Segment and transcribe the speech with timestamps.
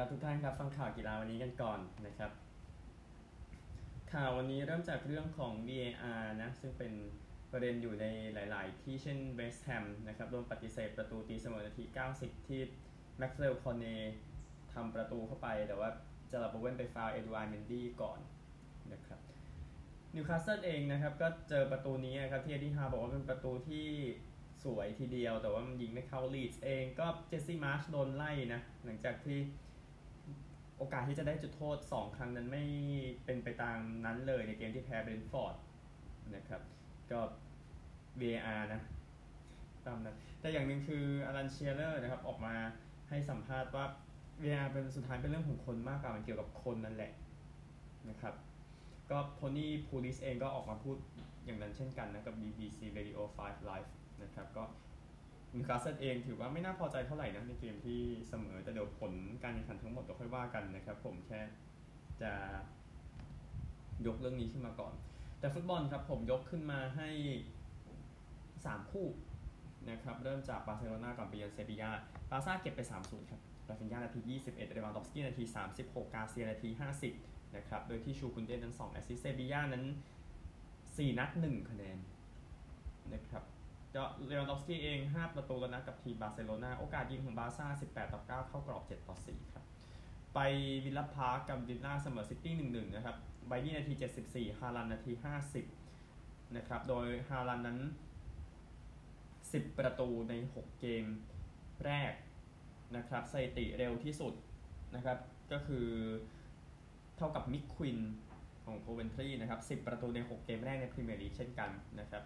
[0.00, 2.30] ครับทุกท่านครับฟังข่าวกีฬาวันนี้กันก่อนนะครับ
[4.12, 6.92] ข่าววันนี้เริ่มจากเรื่องของ VAR นะซึ่งเป็น
[7.52, 11.84] ประเด็นอยู่ในหลาย ๆ ที่เช่นเวสต์แฮมนะครับโดนปฏิเสธประตูตีเสมอนาที
[12.16, 12.60] 90 ที่
[13.18, 15.88] แม็กซ์เวลคอร์เน็ตำประตูเข้าไป แต่ว่า
[16.30, 18.18] จาร์ร็อด โบเว่นไปฟาวล์เอดูอาร์เมนดี้ก่อน
[18.92, 19.20] นะครับ
[20.14, 23.86] นิวคาสเซิลเองนะครับก็เจอประตูนี้นะครับที่เอ็ดดี้ฮาวบอกว่าเป็นประตูที่
[24.64, 29.38] สวยทีเดียว แต่ว่ามันยิงไม่เข้าลีดส์เองก็เจสซี่มาร์ชโดนไล่นะ หลังจากที่
[30.80, 32.64] โอกาสที่จะได้จุดโทษ 2 ครั้งนั้นไม่
[33.24, 35.54] เป็นไปตามนั้นเลยในเกมที่แพ้เบรนท์ฟอร์ด
[36.34, 36.62] นะครับ
[37.10, 37.20] ก็
[38.20, 38.80] VAR นะ
[39.86, 42.54] ตามนั้นแต่อย่างหนึ่งคืออลันเชียเลอร์นะครับออกมา
[43.08, 43.84] ให้สัมภาษณ์ว่า
[44.42, 47.12] VAR เป็นสุดท้ายเป็นเรื่องของคนมากกว่ามันเกี่ยวกับคนนั่นแหละ
[48.10, 48.34] นะครับ
[49.10, 50.96] ก็โทนี่พูลิสเองก็ออกมาพูด
[51.44, 53.90] อย่างนั้นเช่นกันนะกับ BBC Radio 5 Live
[54.22, 54.64] นะครับก็
[55.54, 59.12] นิวคาสเซิลเองถือว่าไม่น่าพอใจเท่าไหร่นะในเกมที่เสมอแต่เดี๋ยวผล
[59.42, 61.40] การแข่งขันทั้งหมดเดี๋ยวค่อยว่ากันนะครับ ผมแค่
[62.22, 62.32] จะ
[64.06, 64.94] ยกเรื่องนี้ขึ้นมาก่อน
[65.40, 67.08] แต่ฟุตบอลครับผมยกขึ้นมาให้
[68.20, 69.06] 3 คู่
[69.90, 71.90] นะครับเริ่มจากบาร์เซโลนาก่อนไปเยือนเซบียา
[72.30, 75.44] บาซ่าเก็บไป3-0ครับราฟินญานาที 21เลวานดอฟสกี้นาที
[75.76, 76.68] 36 กาเซียนาที
[77.12, 79.84] 50 นะครับ โดยที่ชูลส์ กุนเด้นั้น2แอสซิสต์เซบียานั้น
[80.52, 81.98] 4 นัด 1 คะแนน
[83.12, 83.44] นะครับ
[83.92, 89.64] เลวานดอฟสกี้เอง 5 ประตูแล้วนะกับทีมบาร์เซโลนาโอกาสยิงของบาซ่า 18 ต่อ 9 เข้ากรอบ 7 ต่อ 4 ครับ
[90.34, 90.38] ไป
[90.84, 93.16] วิลล่าพาร์กกับวิลล่าเสมอซิตี้ 1-1 นะครับ
[93.46, 93.94] ไบลีย์นาที
[94.26, 95.12] 74 ฮาลันด์นาที
[95.84, 97.78] 50 นะครับ โดยฮาลันด์นั้น
[98.98, 101.04] 10 ประตูใน 6 เกม
[101.84, 102.12] แรก
[102.96, 104.34] นะครับสถิติเร็วที่สุด
[104.94, 105.18] นะครับ
[105.52, 105.86] ก็คือ
[107.16, 107.98] เท่ากับมิกควินน์
[108.64, 112.22] ของโคเวนทรีนะครับ 10 ประตูใน 6 เกมแรกในพรีเมียร์ลีกเช่นกันนะครับ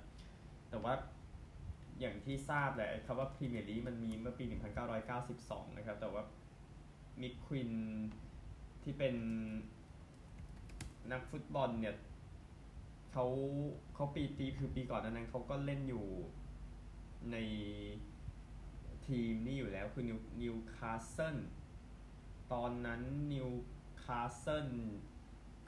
[0.70, 0.94] แต่ว่า
[2.00, 4.44] อย่างที่ทราบแหละคำว่าพรีเมียร์ลีกมันมีเมื่อปี
[5.10, 6.22] 1992 นะครับ แต่ว่า
[7.20, 7.70] มิกควินน์
[8.82, 9.14] ที่เป็น
[11.12, 11.96] นักฟุตบอลเนี่ย
[13.12, 13.26] เขา
[13.94, 16.06] เขาปีปีคือปีก่อนนั้นเขาก็เล่นอยู่
[17.32, 17.36] ใน
[19.06, 21.36] ทีมนี่อยู่แล้วคือนิวนิวคาสเซิล
[22.52, 23.48] ตอนนั้นนิว
[24.04, 24.68] คาสเซิล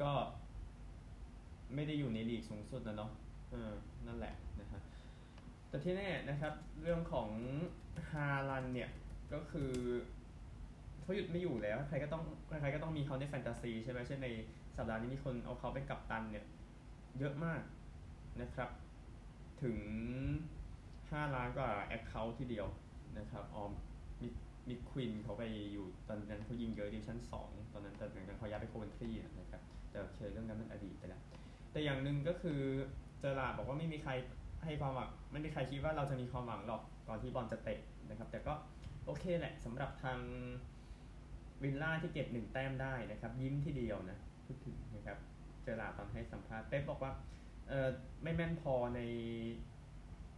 [0.03, 0.13] ก็
[1.75, 3.11] ไม่ได้อยู่ในลีกสูงสุดนะเนาะ
[3.51, 3.73] เออ
[4.07, 4.35] นั่นแหละ
[5.69, 7.29] แต่ที่แน่นะครับ เรื่องของ
[8.11, 8.91] ฮาลันด์เนี่ย
[9.33, 9.73] ก็คือ
[11.03, 12.23] เขาหยุดไม่อยู่แล้วใครก็ต้อง
[12.61, 14.29] ใครก็ต้องมีเขาในแฟนตาซีใช่ไหมเช่นใน
[14.77, 16.47] สัปดาห์นี้มีคนเอาเขาเป็นกัปตันเนี่ย
[17.19, 17.61] เยอะมาก
[18.41, 18.71] นะครับ
[19.63, 19.79] ถึง
[20.67, 22.67] 5 ล้านกว่า account ทีเดียว
[23.19, 23.73] นะครับออม
[24.23, 24.29] มิ
[24.69, 31.23] มิควินเขาไปอยู่ตอนนั้นเขายิงเยอะดิวิชั่น 2 ตอนนั้นแต่หลังจากเขาย้ายไปโคเวนทรีนะครับแต่เคยเรื่องนั้นมันอดีตไปแล้ว
[31.73, 32.61] แต่อย่างหนึ่งก็คือ
[33.21, 34.13] เจอราบอกว่าไม่มีใคร
[34.65, 38.53] ให้ความหวังไม่มีใครคิดว่าเราจะมีความหวังหรอกก่อนที่บอลจะเตะนะครับ แต่ก็
[39.05, 40.19] โอเคแหละสำหรับทาง
[41.63, 45.19] วิลล่าที่เก็บหนึ่งแต้มได้นะครับ ยิ้มที่เดียวนะพูดถึงนะครับ
[45.63, 47.13] เจอราตอนให้สัมภาษณ์เป๊ปบอกว่า
[47.69, 47.89] เออ
[48.23, 49.01] ไม่แม่นพอใน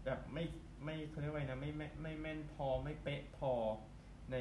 [0.04, 0.44] แบบไม่
[0.84, 3.52] ไม่เขาเรียกว่านะไม่ไม่ไม่แม่นพอไม่เป๊ะพอ
[4.32, 4.36] ใน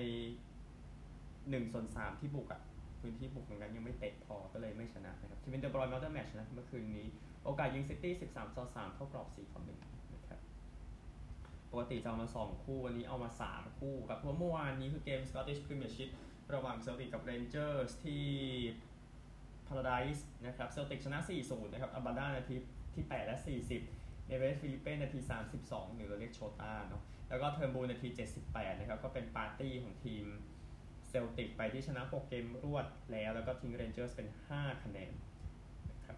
[1.49, 2.61] หนึ่งส่วนสามที่บุกอะ
[2.99, 7.05] พื้นที่บุกเหมือนกันยังไม่เป๊ะพอก็เลยไม่ชนะนะครับที่เป็นเดอะบรอย man of the match นะเมื่อคืนนี้
[7.47, 9.79] โอกาสยิงซิตี้สิบสามต่อสามเข้ากรอบสี่ต่อหนึ่ง
[10.13, 10.39] นะครับ
[11.71, 16.09] ปกติจะเอามาสองคู่วันนี้เอามาสามคู่กับเพราะเมื่อวานนี้คือเกม Scottish Premiership
[16.53, 18.25] ระหว่างเซลติกกับเรนเจอร์สที่
[19.67, 22.55] Paradise นะครับเซลติกชนะ4-0นะครับอับบาดานาที
[22.95, 23.37] ที่ 8 และ
[23.83, 25.19] 40 เนเวสฟิลิปเป้นาที
[25.59, 28.07] 32หรือเราเรียกโชต้าเนาะแล้วก็เทอร์บูนาที
[28.43, 30.25] 78 นะครับ ก็เป็นปาร์ตี้ของทีม
[31.09, 35.11] เซลติกไปที่ชนะ 6 เกมรวดแล้ว แล้วก็ทิ้งเรนเจอร์สเป็น 5 คะแนน
[35.91, 36.17] นะครับ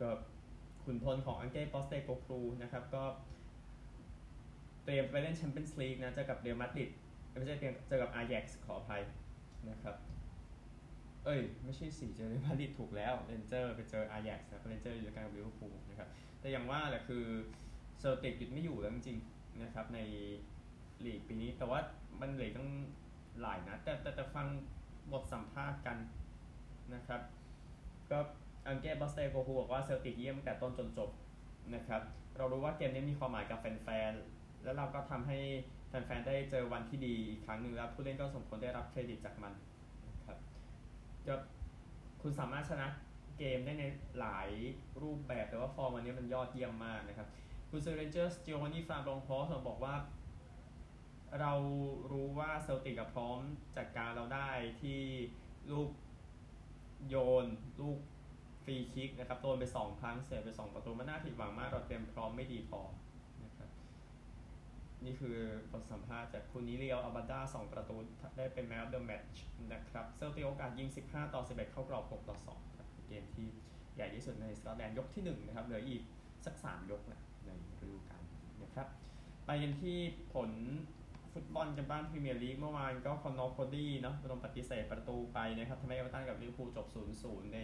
[0.00, 0.08] ก็
[0.90, 3.02] ขุนพลของอังเก้ปอสเตโกกลูนะครับก็
[4.84, 6.90] เตรียมไปเล่นแชมเปี้ยนส์ลีกนะเจอกับเรอัลมาดริด
[7.38, 9.02] ไม่ใช่เตรียมเจอกับอาร์แย็กซ์ขออภัย
[9.70, 9.96] นะครับ
[11.24, 16.08] เอ้ย ไม่ใช่สี่เจอเรอัลมาดริดถูกแล้วเรนเจอร์ไปเจออาร์แย็กซ์นะเรนเจอร์อยู่กันกับลิเวอร์พูลนะครับ
[16.40, 17.24] แต่อย่างว่าแหละคือ
[17.98, 19.98] เซอร์ติกหยุดไม่อยู่แล้วจริงๆนะครับใน
[21.04, 21.80] ลีกปีนี้แต่ว่า
[22.20, 22.70] มันเหลือตั้ง
[23.40, 24.46] หลายนะแต่แต่แต่ฟัง
[25.12, 25.98] บทสัมภาษณ์กัน
[26.94, 27.20] นะครับ
[28.10, 28.18] ก็
[28.66, 31.10] อังเก้ปอสเตโกกลูบอกว่าเซลติกเยี่ยมแต่ต้นจนจบ
[31.74, 32.02] นะครับ
[32.36, 35.38] เรารู้ว่าเกมนี้มีความหมายกับแฟนๆ แล้วเราก็ทำให้
[35.88, 39.52] แฟนๆ ได้เจอวันที่ดีอีกครั้งหนึ่งแล้วผู้เล่นก็สมควรได้รับเครดิตจากมัน
[40.08, 40.38] นะครับ
[41.26, 41.34] ก็
[42.22, 42.86] คุณสามารถชนะ
[43.38, 43.84] เกมได้ใน
[44.18, 44.48] หลาย
[45.02, 47.28] รูปแบบแต่ว่าฟอร์มวันนี้มันยอดเยี่ยมมากนะครับ
[47.70, 49.94] คุณเซอร์เรนเจอร์สจิโอวานี่ฟาร์ลงพอสบอกว่า
[51.40, 51.52] เรา
[52.12, 53.38] รู้ว่าเซลติกพร้อม
[53.76, 54.50] จัดการเราได้
[54.82, 55.00] ที่
[55.70, 55.90] ลูก
[57.08, 57.46] โยน
[57.80, 57.98] ลูก
[58.64, 62.80] ฟรีคิกนะครับโดนไป 2 ครั้งเสียไป 2 ประตูมันน่าผิดหวังมากเราเตรียมพร้อมไม่ดีพอ
[63.44, 63.70] นะครับ
[65.04, 65.36] นี่คือ
[65.72, 67.96] บทสัมภาษณ์จากคุณนิเรียวอับบาด้า2 ประตู
[68.36, 69.42] ได้เป็น man of the match
[69.72, 73.48] นะครับเซลติกโอกาสยิง 15 ต่อ 11 เข้ากรอบ 6 ต่อ2ครับเกมที่
[73.96, 76.02] ใหญ่ที่สุดในสกอตแลนด์ยกที่ 1 นะครับเหลืออีก
[76.46, 77.50] สัก 3 ยกนะใน
[77.82, 78.86] ฤดูกาลนี้นะครับ
[79.46, 79.98] ไปกันที่
[80.34, 80.50] ผล
[81.32, 86.86] ฟุตบอลกันบ้านพรีเมียร์ลีกเมื่อวานก็คอนนอร์โคดี้เนาะโดนปฏิเสธประตูไปนะครับทำให้เอเวอร์ตันกับลิเวอร์พูลจบ
[87.20, 87.60] 0-0 ใน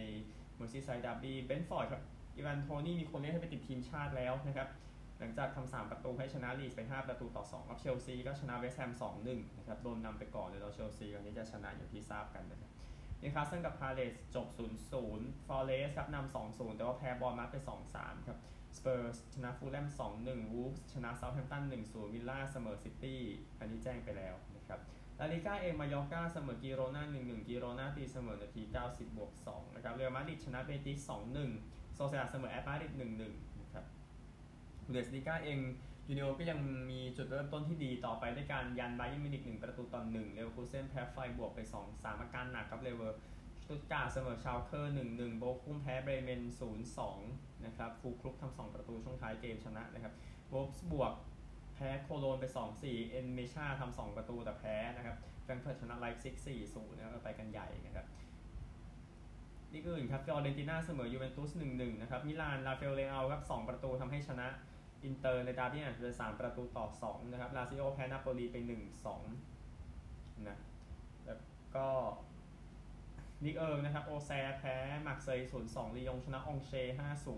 [0.57, 2.03] เมอร์ซีไซด์ดาร์บี้เบรนท์ฟอร์ดครับ
[2.35, 4.67] อีวานโทนี่มีคนเรียกให้ไปติดทีมชาติแล้วนะครับ
[5.19, 8.91] หลังจากทำสามประตูให้ชนะลีดส์ไป5ประตูต่อ2ครับเชลซีก็ชนะเวสต์แฮม
[9.25, 12.71] 2-1นะครับโดนนำไปก่อนเลยเราเชลซีวันนี้จะชนะอย่างที่ทราบกันนะครับ
[13.21, 14.47] นิวคาสเซิลกับพาเลสจบ
[14.97, 17.55] 0-0 ฟอร์เรสครับนำ 2-0 แต่ว่าแพ้บอร์นมัธไป
[17.91, 18.39] 2-3 ครับ
[18.77, 19.87] สเปอร์สชนะฟูแล่ม
[20.19, 23.21] 2-1 วูฟส์ชนะเซาท์แฮมป์ตัน 1-0 วิลล่าเสมอซิตี้
[23.59, 24.79] อันนี้แจ้งไปแล้วนะครับ
[25.19, 31.11] ลาลิก้าเองมายอร์กาเสมอกิโรนา1-1กิโรนาตีเสมอนาที 90บวก2นะครับเรอัลมาดริดชนะเบติส
[31.51, 32.93] 2-1โซเซียดาดเสมอแอตมาดริด
[33.27, 33.85] 1-1นะครับ
[34.85, 35.59] บุนเดสลีกาเอง
[36.09, 36.59] ยูเนี่ยนก็ยัง
[36.91, 43.19] มีจุดเริ่มต้นที่ดีต่อไปด้วยการยันไบเยิร์นมิวนิค1ประตูต่อ1เลเวอร์คูเซนแพ้ไฟรบวร์กไป 2 3 อาการหนักกับเลเวอร์
[43.63, 46.41] สตุ๊ตการ์ทเสมอชาวเคอร์1-1โบคุ้มแพ้เบรเมน
[47.03, 50.13] 0-2นะครับฟูลล์ครูกทำ2ประตูช่วงท้ายเกมชนะนะครับ
[50.49, 51.13] โวล์ฟสบวร์ก
[51.77, 52.45] แพ้โคโลนไป
[52.79, 56.35] 2-4 เอ็นเมชาทำ2ประตูแต่แพ้นะครับแฟรงเฟิร์ตชนะไลป์ซิก
[56.67, 58.05] 4-0นะครับไปกันใหญ่นะครับ
[59.73, 64.47] นี่ก็อื่นครับฟิออเรนติน่าเสมอยูเวนตุส1-1นะครับมิลานราฟาเอลเลเอาครับ2ประตูทำให้ชนะ
[65.03, 68.57] อินเตอร์ในดาร์บี้แอนด์เป็น3ประตูต่อ2นะครับลาซิโอแพ้นาโปลีไป
[69.71, 70.57] 1-2นะ
[71.25, 71.39] แล้ว
[71.75, 71.87] ก็
[73.43, 74.75] ลีกเอิงนะครับโอแซร์แพ้
[75.05, 76.83] มาร์เซย์0-2ลียงชนะอองเช่ร์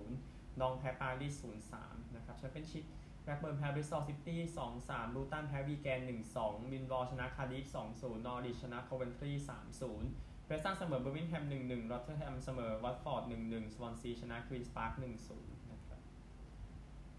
[0.03, 1.43] 5-0น็องต์แพ้ปารีส
[1.73, 2.83] 0-3นะครับแชมเปี้ยนชิพ
[3.23, 4.39] แบล็กเบิร์นแพ้บริสตอลซิตี้
[4.77, 5.99] 2-3ลูตันแพ้วีแกน
[6.35, 9.31] 1-2มิลล์วอลล์ชนะคาร์ดิฟ2-0นย์นอริชชนะโคเวนทรี
[9.89, 14.91] 3-0เพรสตันเสมอเบอร์มิงแฮม1-1รอตเทอร์แฮมเสมอวัตฟอร์ด1-1สวอนซีชนะควีนส์พาร์ค
[15.31, 15.99] 1-0นะครับ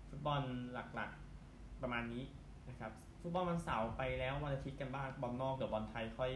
[0.08, 0.42] ฟุตบอล
[0.72, 2.24] หลักๆประมาณนี้
[2.68, 6.32] นะครับฟุตบอลวันเสาร์ไปแล้ววันอาทิตย์กันบ้างบอลนอกเดี๋ยวบอลไทยค่อย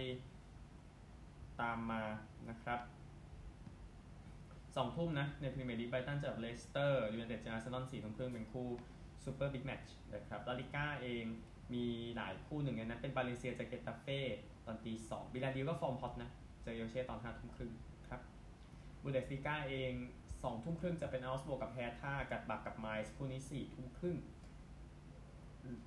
[1.60, 2.02] ตามมา
[2.48, 2.80] นะครับ
[4.76, 8.68] สองทุ่มนะ ในพรีเมียร์ลีกไบรตันเจอกับเลสเตอร์ยูไนเต็ดเจออาร์เซนอลสี่ทุ่มครึ่งเป็นคู่
[9.24, 11.24] super big match นะครับลาลิก้าเอง
[11.74, 11.86] มี
[12.16, 14.20] หลายคู่หนึ่งในนั้นเป็นบาเลนเซียเจอเกตาเฟ่
[14.66, 16.30] ตอนตีสองบียาร์เรอัลก็ฟอร์มฮอตนะ
[16.62, 17.72] เจอเยลเช่ตอนห้าทุ่มครึ่ง
[18.08, 18.20] ครับ
[19.02, 19.92] บุนเดสลีกาเอง
[20.42, 24.16] สองทุ่มครึ่งจะเป็นเอาก์สบวร์กกับแฮร์ธ่ากลัดบัคกับไมส์คู่นี้สี่ทุ่มครึ่ง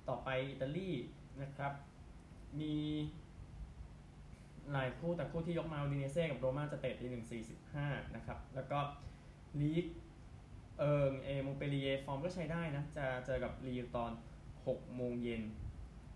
[0.08, 0.90] ต่อไปอิตาลี
[1.42, 1.72] นะครับ
[2.60, 2.76] มี
[4.72, 8.78] หลายคู่แต่คู่ที่ยกมาอูดิเนเซ่กับโรม่าจะเตะตีหนึ่งสี่สิบห้านะครับ แล้วก็
[9.60, 9.86] ลีก
[10.78, 14.12] เอิงเอมงต์เปลลิเย่ร์ฟอร์มก็ใช้ได้นะ จะเจอกับลีลล์ตอน
[14.66, 15.42] หกโมงเย็น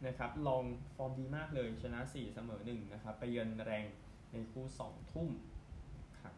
[0.06, 0.62] นะครับ ล็องส์
[0.96, 3.84] ฟอร์มดีมากเลยชนะ 4 เสมอ1นะครับ ไปเยือนแร็งส์
[4.32, 5.30] ในคู่ 2 ทุ่ม
[6.20, 6.34] ครับ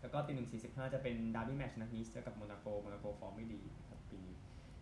[0.00, 4.34] แล้วก็ตีหนึ่งสี่สิบห้าจะเป็น derby match นะนิสเจอกับโมนาโกโมนาโกฟอร์มไม่ดีครับปีนี้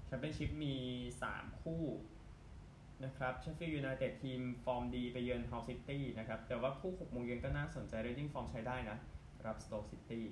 [0.07, 0.75] แชมเปี้ยนชิพมี
[1.21, 1.83] 3 คู่
[3.05, 8.99] นะครับเชฟฟิลด์ยูไนเต็ดทีมฟอร์มดีไปเยือนฮัลล์ซิตี้นะครับ แต่ว่าคู่6โมงเย็นก็น่าสนใจเรดดิ้งฟอร์มใช้ได้นะ
[9.47, 10.25] รับสโต๊คซิตี้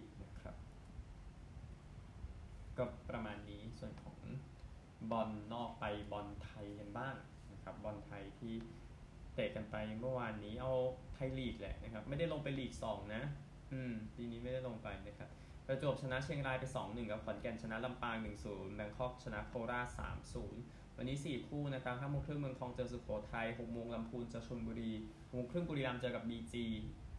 [2.78, 4.16] ก็ประมาณนี้ส่วนของ
[5.10, 7.14] บอลนอกไปบอลไทยกันบ้าง
[7.52, 8.54] นะครับบอลไทยที่
[9.34, 10.72] เตะกันไปเมื่อวานนี้เอา
[11.14, 13.22] ไทยลีกแหละนะครับ ไม่ได้ลงไปลีก2นะ
[13.72, 15.30] อืมปีนี้ไม่ได้ลงไปนะครับ
[15.66, 18.16] ประจวบชนะเชียงรายไป2-1กับขอนแก่นชนะลำปาง
[18.46, 19.88] 1-0แบงคอกชนะโคราช
[20.42, 26.54] 3-0 วันนี้ 4 คู่นะครับ5โมงครึ่งเมืองทองเจอสุโขทัย6โมงลำพูนเจอชลบุรี6โมงครึ่งบุรีรัมย์เจอกับ BG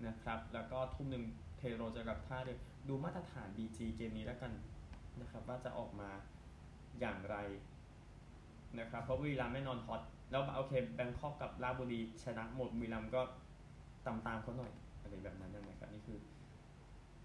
[0.07, 1.23] นะครับ แล้วก็ทุ่มหนึ่ง
[1.57, 2.57] เทโรเจอกับท่าเรือ
[2.89, 4.51] ดูมาตรฐาน BG เกมนี้แล้วกัน
[5.21, 6.09] นะครับว่าจะออกมา
[6.99, 7.37] อย่างไร
[8.79, 13.21] นะครับเพราะบุรีรัมย์ไม่นอนฮอตแล้วโอเคแบงคอกกับราบุรีชนะหมดบุรีรัมย์ก็
[14.05, 16.19] ตามตามเขาหน่อยอะไรแบบนั้นนะครับนี่คือ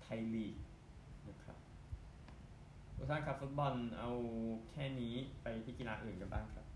[0.02, 0.54] ไทยลีก
[1.28, 1.56] นะครับ
[2.96, 4.10] ทุกท่านครับฟุตบอลเอา
[4.70, 6.66] แค่นี้ไปที่กีฬาอื่นกันบ้างครับ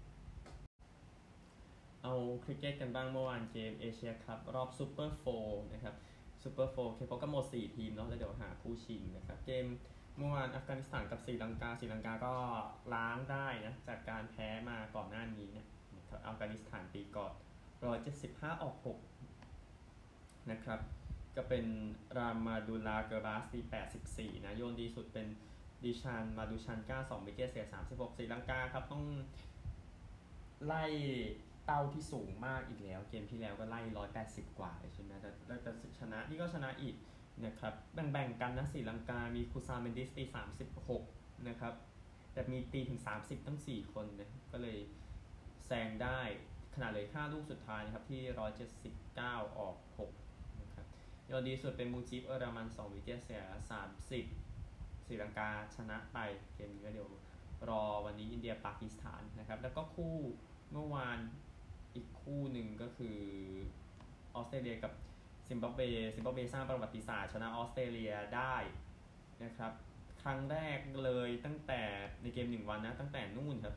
[2.02, 5.24] เอาคริกเก็ตกันบ้างเมื่อวานเกมเอเชียคัพรอบ Super Four
[5.72, 5.94] นะครับ
[6.42, 9.66] Super Four เคปก็หมด4ทีมเนาะแล้วเดี๋ยวหาคู่ชิงนะครับเกม
[10.18, 12.34] เมื่อวานอัฟกานิสถานกับศรีลังกาศรีลังกาก็
[12.94, 17.32] ล้างได้นะจากการแพ้มาก่อนหน้านี้เนี่ยนะอัฟกานิสถานตีก่อน
[17.98, 18.76] 175ออก
[19.46, 20.80] 6นะครับ
[21.36, 21.64] ก็เป็น
[22.18, 23.60] รามานูลาเกอร์บาสตี
[24.00, 25.26] 84นะโยนดีสุดเป็น
[25.84, 29.04] ดิลชานมาดูชันก้า2 wicket เสีย36ศรีลังกาครับต้อง
[30.66, 30.84] ไล่
[31.66, 33.80] แต้มที่สูงมากอีกแล้ว เกมที่แล้วก็ไล่
[34.20, 35.30] 180กว่าเลยใช่ไหมแต่
[35.62, 36.94] แต่ชนะนี่ก็ชนะอีก
[37.44, 40.24] นะครับแบ่งๆกันนะศรีลังกา มีคูซาลเมนดิสตี
[40.84, 41.74] 36นะครับ
[42.32, 44.78] แต่มีตีถึง 30ตั้ง 4 คนนะก็เลย
[45.66, 46.20] แซงได้
[46.74, 48.20] ขนาดเลย5ลูกสุดท้ายนะครับที่
[48.88, 49.76] 179 ออก
[50.18, 50.86] 6นะครับ
[51.30, 53.42] ยอดดีสุดเป็นมูจิฟเอรามัน 2 วิกเกตเสีย
[54.00, 56.18] 30ศรีลังกาชนะไป
[56.54, 57.10] เกมนี้ก็เดี๋ยว
[57.68, 60.16] รอวันนี้อินเดียปากีสถานนะครับ แล้วก็คู่
[60.72, 61.18] เมื่อวาน
[61.94, 63.18] อีกคู่หนึ่งก็คือ
[64.34, 64.92] ออสเตรเลียกับ
[65.48, 65.80] ซิมบับเว
[66.14, 68.56] ซิมบับเวสร้างประวัติศาสตร์ชนะออสเตรเลียได้
[69.44, 69.72] นะครับ
[70.22, 71.82] ครั้งแรกเลยตั้งแต่
[72.22, 73.76] ในเกมหนึ่งวันนะตั้งแต่นู่นครับ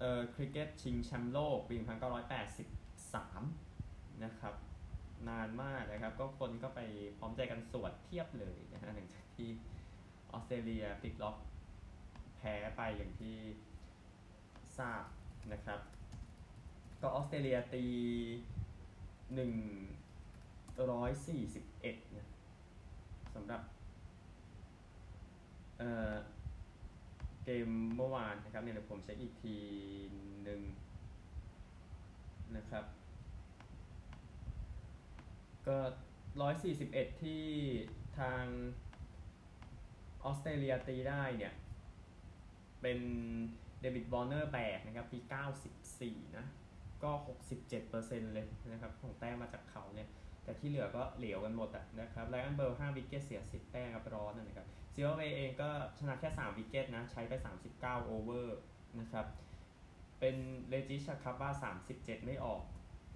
[0.00, 1.76] เอ่อคริกเก็ตชิงแชมป์โลกปี
[3.40, 4.54] 1983 นะครับ
[5.28, 6.80] นานมากนะครับ ก็คนก็ไป
[7.18, 9.48] พร้อมใจกันสวดเทียบเลยนะฮะหลังจากที่
[10.32, 11.36] ออสเตรเลียพลิกล็อก
[12.36, 13.36] แพ้ไปอย่างที่
[14.78, 15.04] ทราบ
[15.52, 15.80] นะครับ
[17.00, 17.84] ก็ออสเตรเลียตี
[19.34, 19.52] หนึ่ง
[20.90, 22.28] ร้อยสี่สิบเอ็ดนะ
[23.34, 23.62] สำหรับ
[25.78, 26.14] เอ่อ
[27.44, 29.56] เกมเมื่อวานนะครับเนี่ยเดี๋ยวผมเช็คอีกที
[30.44, 30.60] หนึ่ง
[32.56, 32.84] นะครับ
[35.66, 35.76] ก็
[36.40, 37.44] ร้อยสี่สิบเอ็ดที่
[38.18, 38.44] ทาง
[40.24, 41.54] ออสเตรเลียตีได้เนี่ย
[42.82, 42.98] เป็น
[43.80, 45.18] เดวิดบอร์เนอร์แบกนะครับปี
[45.98, 46.46] 94 นะ
[47.04, 47.10] ก็
[47.72, 50.08] 67%เลยนะครับของแต้มมาจากเขาเนี่ย
[50.44, 57.32] แต่ที่เหลือก็เหลวกันหมดอะนะครับไลออนเบิร์ล5วิกเก็ตเสีย 10 แต้มครับร้อนนะครับซีโอเวเองก็ชนะแค่3วิกเก็ตนะใช้ไป
[57.94, 58.58] 39 โอเวอร์
[59.00, 59.26] นะครับ
[60.20, 60.36] เป็น
[60.68, 61.50] เลจิชาคาบ้า
[61.84, 62.62] 37 ไม่ออก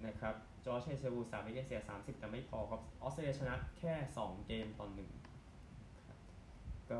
[0.07, 0.35] นะครับ
[0.65, 5.11] จอร์เชเชบู3วิกเก็ตเสีย 30 แต่ไม่พอครับออสเตรเลียชนะแค่ 2 เกมต่อหนึ่ง
[6.89, 6.99] ก็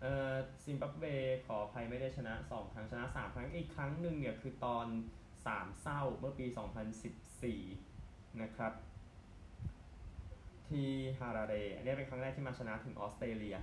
[0.00, 1.04] เอ่อซิมบับเว
[1.46, 4.86] ขออภัยไม่ได้ชนะ 2 ครั้งชนะ 3 ครั้งอีกครั้งหนึ่งเนี่ยคือตอน
[5.44, 6.46] 3เศร้าเมื่อปี
[7.22, 8.72] 2014 นะครับ
[10.68, 10.88] ที่
[11.20, 13.56] ฮาราเรอันนี้เป็นครั้งแรกที่มาชนะถึงออสเตรเลีย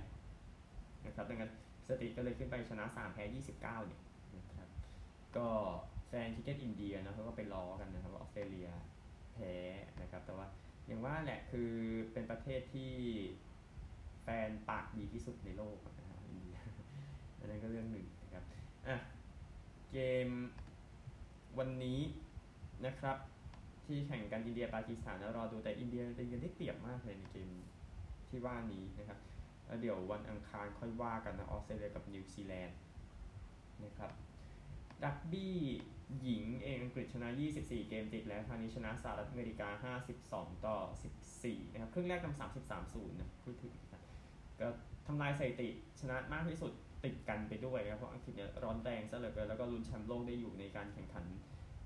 [1.06, 1.52] นะครับดังนั้น
[1.86, 4.02] สถิติก็เลยขึ้นไปชนะ 3 แพ้ 29 เนี่ย
[4.36, 4.68] นะครับ
[5.36, 5.48] ก็
[6.08, 8.68] แฟนคริกเก็ตอินเดียนะเขาก็ไปล้อกันนะครับว่าออสเตรเลีย
[9.34, 9.52] แพ้
[10.00, 10.46] นะครับ แต่ว่า
[10.86, 11.70] อย่างว่าแหละคือ
[12.12, 12.92] เป็นประเทศที่
[14.22, 16.58] แฟนปากดีที่สุดในโลกนะครับอินเดีย
[17.38, 18.44] อันนั้นก็เรื่องหนึ่งนะครับ
[18.88, 18.96] อะ
[19.92, 20.28] เกม
[21.58, 22.00] วันนี้
[22.86, 23.16] นะครับ
[23.86, 27.48] ที่แข่งกันอินเดียปากีสถานแล้วรอดูแต่อินเดียเป็นกันที่เปรียบมากเลยในเกม
[28.28, 29.18] ที่ว่านี้นะครับ
[29.66, 32.78] แล้วเดี๋ยววันอังคารค่อยว่ากันนะออสเตรเลียกับนิวซีแลนด์
[33.84, 34.12] นะครับ
[35.04, 35.56] รักบี้
[36.22, 37.28] หญิงเองอังกฤษชนะ
[37.60, 40.78] 24 เกมติดแล้วคราวนี้ชนะสหรัฐอเมริกา 52 ต่อ
[41.26, 44.02] 14 นะครับ ครึ่งแรกนำ33 0นะพูดถึงนะ
[44.60, 44.68] ก็
[45.06, 45.68] ทำลายสถิติ
[46.00, 46.72] ชนะมากที่สุด
[47.04, 51.24] ติดกันไปด้วยนะครับเพราะอังกฤษเนี่ยร้อนแรงซะเหลือเกินแล้วก็ลุ้นแชมป์โลกได้อยู่ในการแข่งขัน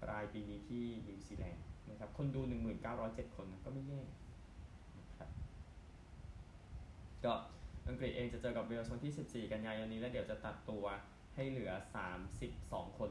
[0.02, 2.40] ปลายปีนี้ที่นิวซีแลนด์นะครับคนดู
[2.88, 4.02] 1907 คนนะก็ไม่แย่
[4.98, 5.28] นะครับ
[7.24, 7.32] ก็
[7.88, 10.84] อังกฤษเองจะเจอกับเวลส์วันที่ 14 กันยายนนี้ แล้วเดี๋ยวจะตัดตัว
[11.34, 11.72] ให้เหลือ
[12.34, 13.10] 32 คน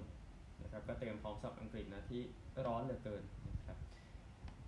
[0.63, 2.21] นะครับก็เตรียมพร้อมสำหรับอังกฤษนะที่
[2.65, 3.77] ร้อนเหลือเกินนะครับ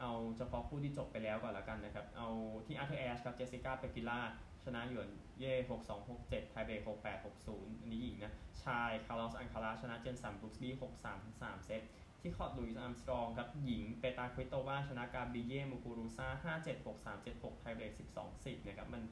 [0.00, 2.28] เอาเฉพาะคู่ที่จบไปแล้วก่อนละกันนะครับ เอา
[2.66, 4.20] ที่อาร์เธอร์แอชครับเจสสิก้าเปกิล่า
[4.64, 5.08] ชนะหยวน
[5.40, 8.32] เย่6 2 6 7ไทเบร6 8 6 0อันนี้หญิงนะ
[8.64, 11.82] ชายคาร์ลอสอันคาราชนะเจนสันบรูคส์บี้6 3 3เซต
[12.20, 17.84] ที่คอร์ดลุยส์อาร์มสตรองครับหญิงเปตาควิโตวาชนะกาบิเย่มูกูรูซา5 7 6 3 7 6ไทเบร
[18.18, 19.02] 12 10นะครับมัน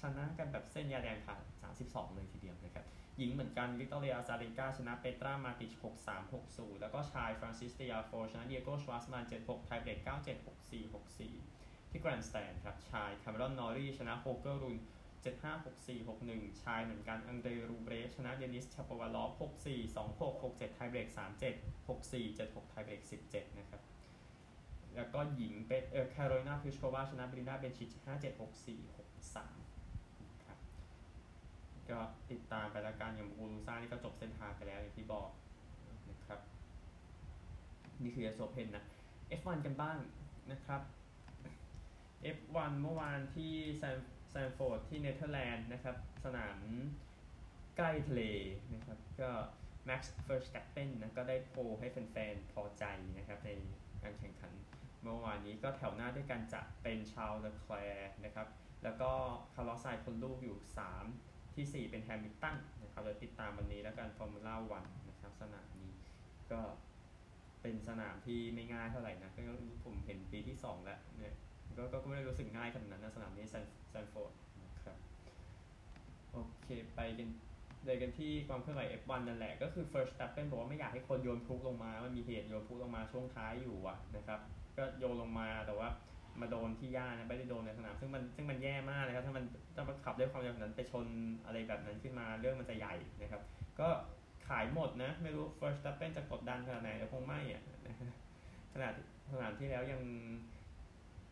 [0.00, 1.40] ชนะกันแบบเส้นยาแดงขาด
[1.78, 2.84] 32 เลยทีเดียวนะครับ
[3.18, 10.46] หญิงเหมือนกัน วิกตอเรีย อซาเลนกา ชนะเปตรา มาติช 6 3 6 0 แล้วก็ชาย ฟรานซิสเตียโฟชนะเดียโก ชวาสมาน7 6 ไทเบร9 7
[10.46, 11.59] 6 4 6 4
[11.90, 14.78] ที่แกรนด์สแตนครับ ชายคาร์เมรอนนอรี่ชนะโฮเกอร์รุน
[15.22, 23.82] 75 64 61 ชายเหมือนกันอังเดรรูเบรชนะเดนิสชาปวาลอฟ64 26 67 ไทเบรก 37 64 76 ไทเบรก 17 นะครับ
[24.96, 30.58] แล้วก็หญิงเป็นเออแคโรไลนาพลิชโควาชนะเบลินดาเบนชิช5 7 6 4 6 3ครับ
[31.90, 35.28] ก็ติดตามไปแล้วกันอย่างมูกูรูซ่านี่ก็จบเส้นทางไปแล้วอย่างที่บอก
[36.10, 36.40] นะครับ
[38.02, 38.84] นี่คือ US Open นะ
[39.40, 39.98] F1 กันบ้าง
[40.52, 40.82] นะครับ
[42.36, 46.58] F1 เมื่อวานที่แซนฟอร์ตที่เนเธอร์แลนด์นะครับ สนาม
[47.76, 48.22] ใกล้ทะเล
[48.74, 49.30] นะครับ ก็
[49.88, 52.84] Max Verstappen นะก็ได้ pole ให้แฟนๆ พอใจ
[53.18, 53.50] นะครับ ใน
[54.02, 54.52] การแข่งขัน
[55.02, 58.48] เมื่อวานนี้ก็แถวหน้าด้วยกันจะเป็นชาร์ลเลอแคลร์นะครับ
[58.84, 59.10] แล้วก็
[59.54, 60.58] คาร์ลอสไซนซ์คนลูกอยู่
[61.08, 65.92] 3 ที่ 4 เป็นแฮมิลตันนะครับเราติดตามวันนี้แล้วกันฟอร์มูล่าวันนะครับสนามนี้
[66.52, 66.60] ก็
[67.62, 71.34] เป็นสนามที่ไม่ง่ายเท่าไหร่นะก็ผมเห็นปีที่ 2 แล้วเนี่ย
[71.92, 74.32] ก็ก็ไม่ได้รู้สึกง่ายขนาดนั้นนะสนามนี้แซนแซนฟอร์ด
[74.62, 74.96] นะครับ
[76.32, 77.28] โอเคไปกัน
[77.86, 84.40] เลยกันที่ความเคลื่อนไหว F1 นั่นแหละ ก็คือ First Step เป็นบอกว่าไม่อยากให้คนโยนพลุลงมา มันมีเหตุโยนพลุลงมาช่วงท้ายอยู่อะนะครับ
[84.76, 85.88] ก็โยนลงมาแต่ว่า
[86.40, 89.44] มาโดนที่หญ้านะไม่ได้โดนในสนามซึ่งมันซึ่งมันแย่มากนะครับ ถ้ามัน
[89.74, 91.06] ถ้ามันขับด้วยความเร็วนั้นไปชน
[91.44, 93.42] อะไรแบบนั้นขึ้นมาเรื่องมันจะใหญ่นะครับ
[93.80, 93.88] ก็
[94.48, 97.62] ขายหมดนะ ไม่รู้ First Step เป็นจะกดดันขนาดไหนแต่คงไม่อะ
[98.74, 98.92] ขนาด
[99.32, 100.00] สนามที่แล้วยัง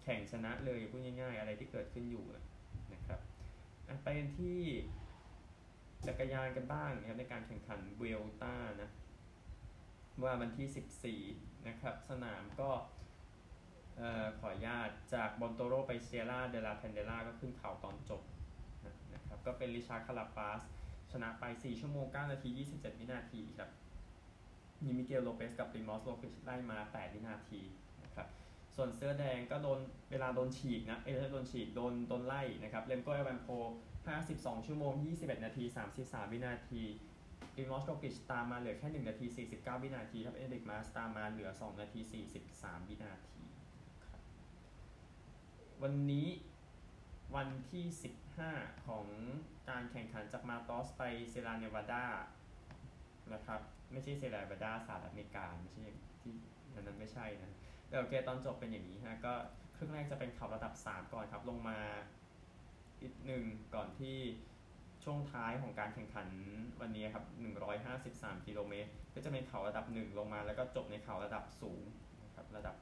[0.09, 2.25] ข่งชนะเลยพูดง่าย ๆ อะไรที่เกิดขึ้นอยู่
[2.95, 3.21] นะครับ
[4.03, 4.59] ไปกันที่
[6.07, 8.91] จักรยานกันบ้างนะครับในการแข่งขันเวลต้านะ
[10.23, 12.71] ว่าวันที่ 14 นะครับ สนามก็
[14.39, 18.23] ขออนุญาตจากมอนโตโรไปเซียร่าเดลาแพนเดร่าก็ขึ้นเขาตอนจบ
[19.15, 20.61] นะครับก็เป็นริชาร์คาราปาส
[21.13, 23.71] ชนะไป 4 ชั่วโมง 9 นาที 27 วินาทีครับ
[24.85, 27.61] มีมิเกลโลเปสกับพริมอสโลเปสไล่มา 8 วินาที
[28.05, 28.27] นะครับ
[28.81, 29.81] ส่วนเสื้อแดงก็โดน
[30.11, 33.49] เวลาโดนฉีกนะเออโดนฉีกโดนโดนไล่นะครับเรมโกเอเวเนโพล
[34.09, 35.65] 52 ชั่วโมง 21 นาที
[35.99, 36.83] 33 วินาที
[37.57, 42.01] พริมอสโรกลิชตามมาเหลือแค่ 1 นาที 49 วินาทีครับเอ็นริกมาสตามมาเหลือ 2 นาที
[42.45, 43.37] 43 วินาที
[44.03, 44.21] ครับ
[45.83, 46.29] วันนี้
[47.37, 47.85] วันที่
[48.37, 49.07] 15 ของ
[49.69, 52.05] การแข่งขันจากมาร์ตอสไปเซราเนวาดา
[53.33, 53.61] นะครับ
[53.93, 55.85] ไม่ใช่เซราเนวาดาสหรัฐอเมริกา ไม่ใช่
[56.21, 56.33] ที่
[56.75, 57.53] นั้นไม่ใช่นะ
[57.97, 59.35] โอเคตอนจบเป็นอย่างนี้ฮะก็
[59.77, 61.79] ครึ่งแรกจะเป็นขับระดับ 3 ก่อนครับ ลงมา
[63.03, 64.17] อีกหนึ่งก่อนที่
[65.05, 66.29] ช่วงท้ายของการแข่งขัน
[66.81, 67.25] วันนี้ครับ
[67.85, 71.83] 153 กิโลเมตร ก็จะเป็นเขาระดับ 1 ลงมา แล้วก็จบในเขาระดับสูง
[72.25, 72.77] นะครับระดับ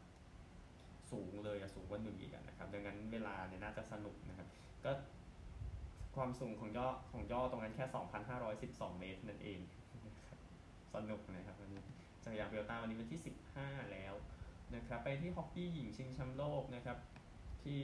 [1.11, 4.49] สูงเลยสูงกว่าหนึ่งอีกนะครับ ดังนั้นเวลาเนี่ยน่าจะสนุกนะครับ
[4.85, 4.91] ก็
[6.17, 7.85] ความสูงของยอดของยอดตรงนั้นแค่
[8.43, 9.61] 2,512 เมตรนั่นเอง
[10.95, 11.83] สนุกนะครับวันนี้
[12.25, 13.21] จักรยานเวลต้าวันนี้วันที่
[13.57, 14.15] 15 แล้ว
[14.75, 16.99] นะครับไปที่ฮอกกี้หญิงชิงแชมป์โลกนะครับ
[17.63, 17.83] ที่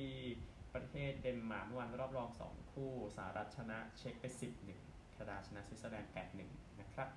[0.74, 4.24] ประเทศเดนมาร์กเมื่อวานรอบรอง 2 คู่สหรัฐชนะเช็กไป
[4.70, 6.12] 10-1แคนาดาชนะสวิตเซอร์แลนด์
[6.44, 7.08] 8-1 นะครับ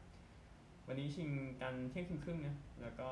[0.87, 1.29] วันนี้ชิง
[1.61, 3.07] กันเที่ยงคืนครึ่งนะแล้วก็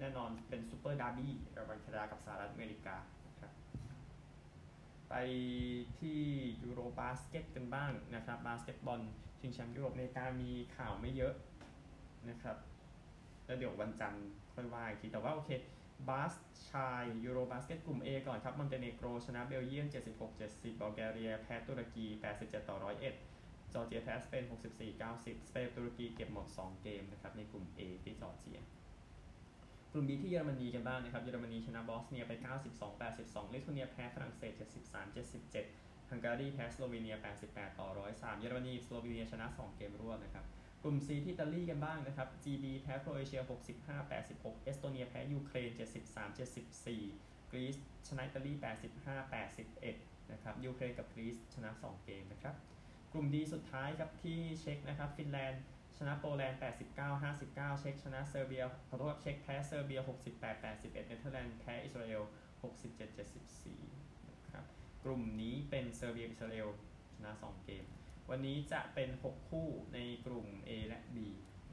[0.00, 2.96] แน่นอนเป็น super derbyระหว่างแคนาดากับสหรัฐอเมริกา
[3.28, 3.52] นะครับ
[5.10, 5.14] ไป
[5.98, 6.20] ที่
[6.64, 9.00] EuroBasket กันบ้างนะครับบาสเกตบอล
[9.40, 11.34] ชิงแชมป์ยุโรปอเมริกามีข่าวไม่เยอะ
[12.28, 12.56] นะครับ
[13.46, 15.50] แล้วเดี๋ยววันจันทร์ค่อยว่าอีกทีแต่ว่าโอเค
[16.08, 16.32] บาส
[16.70, 19.86] ชาย EuroBasket กลุ่ม A ก่อนครับมอนเตเนโกรชนะเบลเยียม
[20.32, 22.06] 76-70บัลแกเรีย แพ้ตุรกี
[22.38, 24.44] 87ต่อ101 จอร์เจียแพ้สเปน
[24.90, 28.60] 64-90 สเปนตุรกีเก็บหมด 2 เกมนะครับในกลุ่ม A ที่จอร์เจีย
[29.92, 32.32] กลุ่ม B ที่เยอรมนีกันบ้างนะครับ เยอรมนีชนะบอสเนียไป
[32.92, 34.52] 92-82 ลิทัวเนียแพ้ฝรั่งเศส
[35.32, 40.44] 73-77 ฮังการีแพ้สโลวีเนีย 88ต่อ103 เยอรมนีสโลวีเนียชนะ 2 เกมรวดนะครับ
[40.86, 43.40] กลุ่ม C ที่อิตาลีกันบ้างนะครับ GB แพ้โครเอเชีย
[43.76, 45.70] 65 86 เอสโตเนียแพ้ยูเครน
[46.04, 46.38] 73
[46.84, 47.76] 74 กรีซ
[48.08, 48.52] ชนะอิตาลี
[48.96, 52.54] 85 81 นะครับยูเครนกับกรีซชนะ 2 เกมนะครับ
[53.12, 55.62] กลุ่ม D สุดท้ายครับที่เช็กนะครับ ฟินแลนด์
[55.96, 60.00] ชนะโปแลนด์ 89 59 เช็กชนะเซอร์เบียขอโทษครับเช็กแพ้เซอร์เบีย
[60.32, 62.22] 68 81 เนเธอร์แลนด์แพ้อิสราเอล
[62.64, 62.98] 67
[63.68, 64.64] 74 นะครับ
[65.04, 66.68] กลุ่มนี้เป็นเซอร์เบียอิสราเอล
[67.14, 67.84] ชนะ 2 เกม
[68.30, 71.16] วันนี้จะเป็น 6 คู่ในกลุ่ม A และ B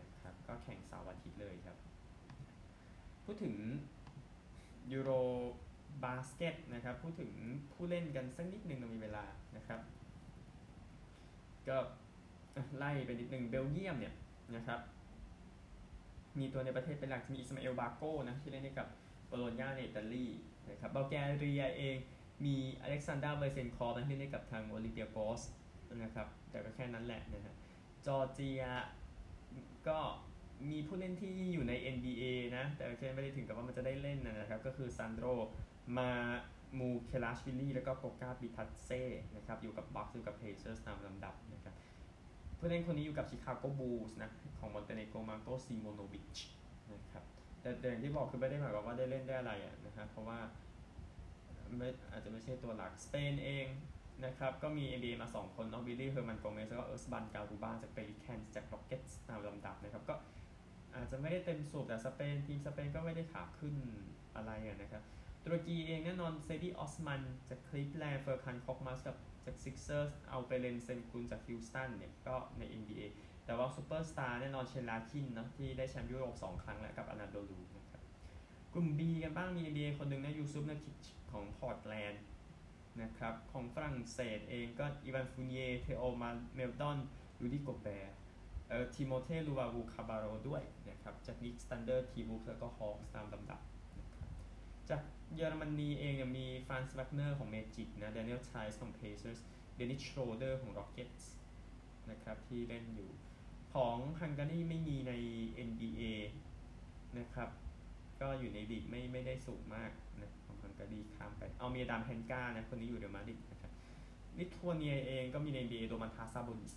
[0.01, 1.77] นะครับ ก็แข่งเสาร์อาทิตย์เลยครับ
[3.25, 3.55] พูดถึง
[4.91, 7.31] EuroBasket นะครับ พูดถึง
[7.73, 9.25] ผู้เล่นกันสักนิดหนึ่งเรามีเวลา
[9.57, 9.81] นะครับ
[11.67, 11.77] ก็
[12.77, 14.15] ไล่ไปนิดหนึ่งเบลเยียมเนี่ย
[14.55, 14.79] นะครับ
[16.39, 18.87] มีตัวในประเทศเป็นหลักมีอิสมาเอลบาโก้นะที่เล่นให้กับ
[19.27, 20.27] โบโลญญาในอิตาลี
[20.69, 21.95] นะครับบลแกเรียเอง
[22.45, 25.41] มีอเล็กซานดาร์เวเซนคอฟที่เล่นให้กับทางโอลิมเปียโกส
[26.03, 27.53] นะครับ แต่ก็แค่นั้นแหละนะฮะ
[28.05, 28.63] จอร์เจีย
[29.87, 29.99] ก็
[30.69, 32.23] มีผู้เล่นที่อยู่ใน NBA
[32.57, 35.25] นะ แต่แค่ไม่ได้ถึงกับว่ามันจะได้เล่นนะครับ ก็คือซันโดร
[35.97, 36.09] มา
[36.79, 39.03] มูเคลาชวิลลี่แล้วก็โกกาบิทัตเซ่
[39.35, 41.75] นะครับ อยู่กับ Bucks อยู่กับเพเซอร์สตามลำดับนะครับ
[42.57, 46.37] ผู้เล่นคนนี้อยู่กับชิคาโก Bulls นะ ของมอนเตเนโกรมาโกซิโมโนวิช
[46.93, 47.23] นะครับ
[47.61, 50.39] แต่อย่างที่บอกคือไม่ได้หมายความว่าได้เล่นได้อะไรอะนะเพราะว่า
[51.77, 53.65] ไม่อาจจะไม่ใช่ตัวหลักสเปนเอง
[54.25, 60.15] นะครับก็มี NBA มา 2 คนน้องวิลลี่เฮอร์นันโกเมซแล้วก็อุสมันการูบาจาก Pelicans จาก Rockets ตามลำดับนะครับก็
[60.95, 63.75] อาจจะไม่ได้เต็มสูบแต่สเปนทีมสเปนก็ไม่ได้ขาขึ้น
[64.35, 65.03] อะไรนะครับ
[65.43, 73.03] ตุรกีเองแน่นอนเซดีออสมันจากคลีฟแลนด์เฟอร์คันคอกมัสกับจาก Sixers อัลเปเรนเซนกุนจากฮิวสตันเนี่ยก็ใน NBA
[73.45, 78.01] แต่ว่าซูเปอร์สตาร์แน่นอนเชนลาร์คินนะที่ได้แชมป์ยุโรป2 ครั้งแล้วกับอนาโดลูนะครับ
[78.73, 82.21] กลุ่ม B กันบ้างมี NBA คนหนึ่งนะยูซุฟนูร์คิชของพอร์ตแลนด์
[82.99, 86.97] นะครับของฝรั่งเศสเองก็อีวานฟูเนียเทโอมาเลดอน
[87.41, 88.15] ลูดี้โกแบร์
[88.67, 93.61] เอ่อทิโมเทลูวาวูคาบาโรด้วยนะครับจาก Knicks Thunder T-Wolves แล้วก็ Hawks ตามลำดับ
[93.99, 94.29] นะครับ
[94.89, 95.01] จาก
[95.35, 99.41] เยอรมนีเองเนี่ยมีฟรานซ์แวกเนอร์ของ Magic นะเดนิเอลไทส์ของเพเซอร์ส
[99.75, 101.31] เดนิสโชเดอร์ของ Rockets
[102.11, 103.09] นะครับที่เล่นอยู่
[103.73, 105.13] ของฮังการีไม่มีใน
[105.69, 106.03] NBA
[107.19, 107.49] นะครับ
[108.21, 113.71] ก็อยู่ในลีกไม่ไม่ได้สูงมากนะ ของฮังการีข้ามไป เอาเมีดามแฮนกานะคนนี้อยู่เรอัลมาดริดนะครับ
[114.37, 116.73] ลิทัวเนียเองก็มีใน NBA โดมันทาสซาโบนิส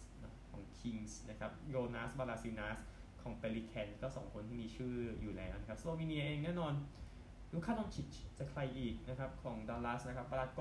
[0.50, 2.78] ของ Kings นะครับโยนัสวาลันชูนัส
[3.22, 6.74] ของ Pelicans ก็สองคนที่มีชื่ออยู่แล้วนะครับสโลวีเนียเองแน่นอน
[7.52, 10.60] ลูคาดอนชิชจะใครอีกนะครับของดัลลัสนะครับวลาทโก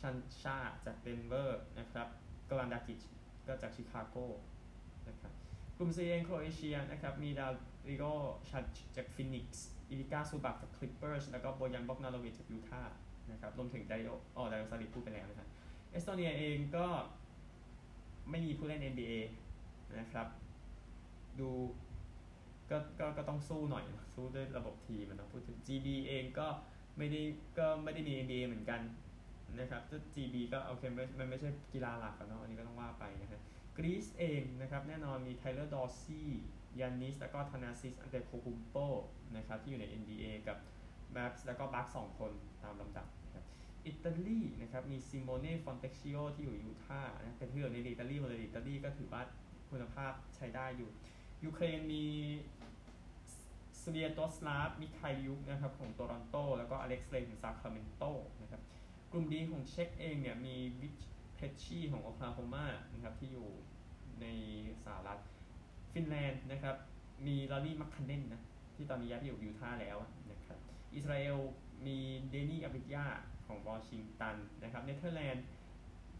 [0.00, 2.08] ชันชาร์จากเดนเวอร์นะครับ
[2.50, 3.00] โกรันดรากิช
[3.46, 4.16] ก็จากชิคาโก
[5.08, 5.32] นะครับ
[5.76, 7.46] กลุ่ม C เองโครเอเชียนะครับมีดา
[7.88, 8.04] ริโอซาริ
[8.50, 8.64] ช
[8.96, 12.96] จากฟินิกซ์ อีวิกาซูบัชจาก Clippers แล้วก็โบยันบ็อกดาโนวิชจากยูทาห์
[13.30, 15.48] นะครับรวมถึงดาริโออ๋อดาริโอซาริชพูดไปแล้วนะครับ
[15.90, 16.86] เอสโตเนียเองก็
[18.30, 19.14] ไม่มีผู้เล่น NBA
[19.98, 20.26] นะครับ
[21.40, 21.50] ดู
[22.70, 26.48] ก็ก็ก็ต้องสู้หน่อย สู้ด้วยระบบทีมนะพูดถึง GB เองก็
[26.98, 27.20] ไม่ได้
[27.58, 28.80] ก็ไม่ได้มี NBA เหมือนกัน
[29.60, 30.82] นะครับก็ GB ก็โอเค
[31.18, 33.40] มันไม่ใช่กีฬาหลักอะเนาะอันนี้ก็ต้องว่าไปนะครับ
[33.76, 36.30] กรีซเองนะครับ แน่นอนมีไทเลอร์ดอร์ซี่
[36.80, 38.76] ยานิสแล้วก็ธนาซิสอันเทโทคุมโป
[39.36, 40.58] นะครับที่อยู่ใน NBA กับ
[41.12, 42.32] Mavs แล้วก็ Bucks สองคน
[42.62, 43.44] ตามลำดับนะครับ
[43.86, 49.22] อิตาลีนะครับมีซิโมเน่ฟอนเตคคิโอที่อยู่ยูทาห์นะเป็นที่อยู่ในอิตาลีหมดเลยอิตาลีก็ถือว่า
[49.70, 50.90] คุณภาพใช้ได้อยู่
[51.44, 52.04] ยูเครนมี
[53.82, 58.04] สเวียโตสลาฟมิคายยุกนะครับของโตรอนโต แล้วก็อเล็กซ์เลนของซาคราเมนโต
[58.42, 58.62] นะครับ
[59.12, 60.94] กลุ่ม D ของเช็กเองเนี่ยมีวิท
[61.34, 63.48] เครจชี่ของโอคลาโฮมานะครับที่อยู่
[64.20, 64.26] ใน
[64.84, 65.20] สหรัฐ
[65.94, 66.76] ฟินแลนด์นะครับ
[67.26, 68.42] มีลอรี่มาร์คคาเน่นนะ
[68.76, 69.96] ที่ตอนนี้ย้ายไปอยู่ยูทาห์แล้ว
[70.30, 70.58] นะครับ
[70.94, 71.38] อิสราเอล
[71.86, 71.98] มี
[72.30, 73.06] เดนี่อัฟดิยา
[73.46, 75.44] ของวอชิงตันนะครับเนเธอร์แลนด์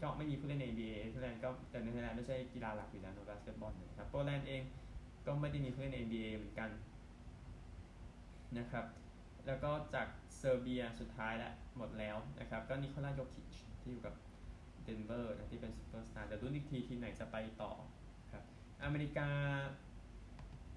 [0.01, 4.61] ก็ไม่มีผู้เล่นใน NBA เนเธอร์แลนด์ก็แต่เนเธอร์แลนด์ไม่ใช่กีฬาหลักอยู่แล้วนะบาสเกตบอลนะครับโปแลนด์เอง
[5.25, 6.69] ก็ไม่ได้มีผู้เล่นใน NBA เหมือนกัน
[8.57, 8.85] นะครับ
[9.47, 10.07] แล้วก็จาก
[10.37, 14.13] เซอร์เบียสุดท้ายแล้วหมดแล้วนะครับก็นิโคลาโยคิชที่อยู่กับ
[14.83, 17.71] เดนเวอร์นะที่เป็นซูเปอร์สตาร์แต่รุ่นอีกทีทีไหนจะไปต่อ
[18.83, 19.29] อเมริกา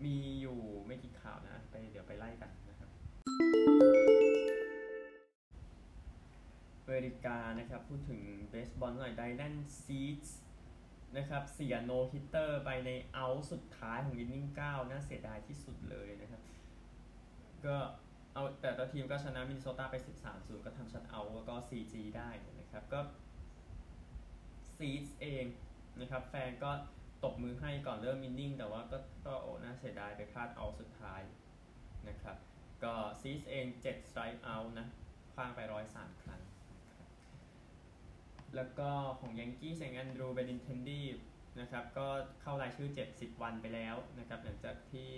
[0.04, 2.90] มีอยู่ไม่กี่ข่าวนะ ไปเดี๋ยวไปไล่กันนะครับ
[6.82, 10.38] อเมริกานะครับ พูดถึงเบสบอลหน่อยไดแลนซีดส์
[11.16, 16.42] นะครับ เสีย no-hitter ไปใน out สุดท้ายของ inning 9น่าเสียดายที่สุดเลยนะครับ
[17.66, 17.76] ก็
[18.34, 19.96] เอาแต่ละทีมก็ชนะมินนิโซตาไป
[20.30, 22.30] 13-0 ก็ทำชัดเอาแล้วก็ 4G ได้
[22.60, 23.00] นะครับ ก็
[24.76, 25.44] ซีดเอง
[26.00, 26.70] นะครับ แฟนก็
[27.24, 31.22] ตบมือให้ก่อนเริ่มมินนิ่ง แต่ว่าก็ก็โอ้น่าเสียดายไปพลาดเอาสุดท้าย
[32.08, 32.36] นะครับ
[32.84, 34.86] ก็ซีดเอง7สไตร์เอานะ
[35.34, 36.42] คว้างไป 103 ครั้ง
[36.88, 37.10] นะครับ
[38.54, 41.06] แล้วก็ของยังกี้เซงแอนดรูเบนินเทนดี้
[41.60, 42.06] นะครับ ก็
[42.42, 45.10] เข้ารายชื่อ 70 วันไปแล้วนะครับ หลังจากที่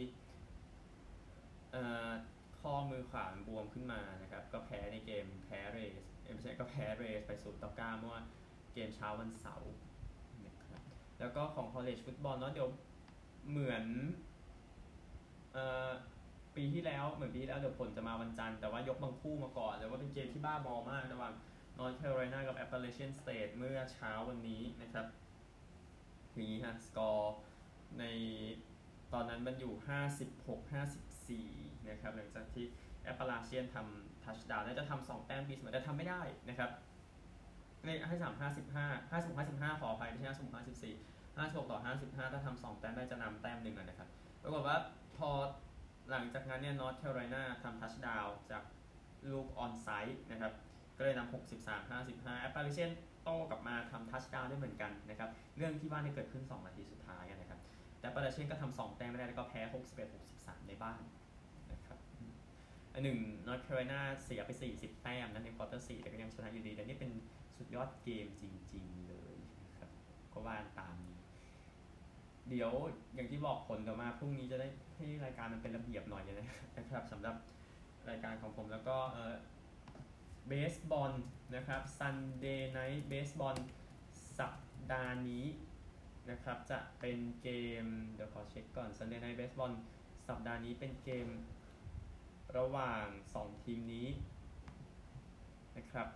[2.61, 6.03] ข้อมือขวาบวมขึ้นมานะครับ ก็แพ้ในเกมแพ้เรส
[6.35, 8.17] ไม่ใช่ก็แพ้เรสไปสุดต่อ9เมื่อ
[8.75, 9.71] เกมเช้าวันเสาร์
[11.21, 12.69] แล้วก็ของ college football เนาะเดี๋ยว
[13.49, 13.85] เหมือน
[16.57, 21.35] ปีที่แล้วเหมือนปีที่แล้วเดี๋ยวผลจะมาวันจันทร์แต่ว่ายกบางคู่มาก่อนแต่ว่าเป็นเกมที่บ้าบอมากระหว่าง
[21.79, 25.07] North Carolina กับ Appalachian State เมื่อเช้าวันนี้นะครับ
[26.33, 27.37] ทีนี้ฮะสกอร์
[27.99, 28.05] ใน
[29.13, 29.73] ตอนนั้นมันอยู่
[30.41, 32.65] 56 54 นะครับ หลังจากที่
[33.03, 36.71] แอปเปิลาเชียนทำทัชดาวน์น่าจะทำสองแต้มปีสมัยแต่ทำไม่ได้นะครับ
[37.85, 40.95] ในให้สามห้าสิบห้าห้าสิบห้าสิบห้าขออภัยไม่ใช่ห้าสิบห้าสิบสี่
[41.37, 44.09] ห้าสิบหกต่อห้าสิบห้าถ้าทำสองแต้มได้จะนำแต้มหนึ่งนะครับ
[44.43, 44.77] ปรากฏว่า
[45.19, 45.31] พอ
[46.11, 48.63] หลังจากนั้นเนี่ยนอตแคโรไลนาทำทัชดาวจาก
[49.33, 50.53] ลูกออนไซต์นะครับ
[50.99, 52.91] ก็เลยนำหกสิบสามห้าสิบห้าแอปเปิลเชน
[53.23, 57.61] โต้กลับมาทำทัชดาวน์ได้เหมือนกันนะครับเรื่องที่ว่านี่เกิดขึ้น 2 นาทีสุดท้ายนะครับ
[58.01, 59.61] แอปพาเลเชียนก็ทำสองแต้มไม่ได้แล้วก็แพ้
[60.15, 61.01] 61-63 ในบ้าน
[61.73, 61.99] นะครับ
[62.95, 67.11] อันหนึ่งนอร์ทแคโรไลนาเสียไป 40 แต้มนั้นในควอเตอร์4แต่ก็ยังชนะอยู่ดีแต่นี่เป็น
[67.61, 69.91] สุดยอดเกมจริง ๆ เลยนะครับ
[70.33, 71.19] ก็ว่าตามนี้
[72.49, 72.73] เดี๋ยว
[73.15, 76.23] อย่างที่บอกผลต่อมาพรุ่งนี้จะได้ให้รายการมันเป็นระเบียบหน่อย
[76.79, 77.37] นะครับสำหรับ
[78.11, 79.35] รายการของผมแล้วก็เออ
[80.49, 81.13] เบสบอล
[81.55, 83.57] นะครับ Sunday Night Baseball
[84.39, 84.55] สัป
[84.93, 85.45] ดาห์นี้
[86.31, 87.49] นะครับ จะเป็นเก
[87.83, 89.73] ม เดี๋ยวขอเช็คก่อน Sunday Night Baseball
[90.29, 91.29] สัปดาห์นี้เป็นเกม
[92.57, 93.07] ระหว่าง
[93.39, 94.09] 2 ทีมนี้
[95.77, 96.09] นะครับ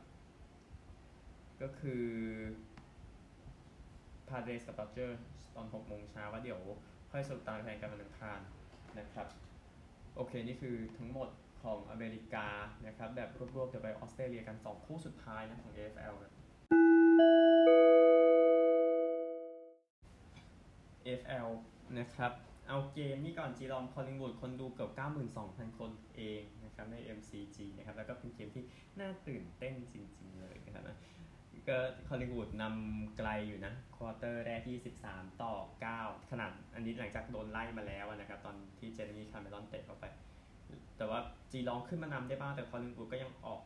[1.62, 2.05] ก็คือ
[4.29, 5.19] พาเดรสกับดอดเจอร์ส
[5.55, 6.61] ตอน6โมงเช้าว่าเดี๋ยว
[7.11, 8.40] ค่อยสรุปตารางแข่งกันวันอังคาร
[8.99, 9.27] นะครับ
[10.17, 11.29] โอเค นี่คือทั้งหมด
[11.62, 12.49] ของอเมริกา
[12.87, 16.33] นะครับ แบบรวบๆเดี๋ยวไปออสเตรเลียกัน 2 คู่สุดท้ายนะของ AFL นะ
[21.07, 21.49] AFL
[21.99, 22.33] นะครับ
[22.69, 24.90] เอาเกมนี่ก่อนจีลองคอลลิงวูดคนดูเกือบ
[25.35, 28.64] 92,000 คนเองนะครับใน MCG นะครับ แล้วก็เป็นเกมที่
[28.99, 30.07] น่าตื่นเต้นจริง
[31.68, 35.55] ก็คอลลิงวูดนำไกลอยู่นะควอเตอร์แรกที่13ต่อ
[35.92, 40.05] 9 ขนาดอันนี้หลังจากโดนไล่มาแล้วนะครับ ตอนที่เจนนี่คาร์เมลอนเตะเข้าไป
[40.96, 41.18] แต่ว่า
[41.53, 43.61] จีลองขึ้นมานำได้บ้าง แต่คอลลิงวูดก็ยังออก